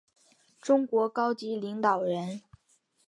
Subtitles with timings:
[0.59, 2.41] 中共高级领导人。